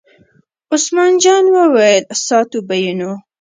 عثمان 0.73 1.11
جان 1.23 1.45
وویل: 1.55 2.03
ساتو 2.25 2.57
به 2.67 2.75
یې 2.83 2.93
نو. 2.99 3.11